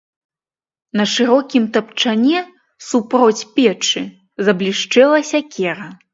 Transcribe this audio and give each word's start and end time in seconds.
На 0.99 1.03
шырокім 1.11 1.67
тапчане 1.75 2.39
супроць 2.89 3.47
печы 3.59 4.03
заблішчэла 4.51 5.17
сякера. 5.31 5.87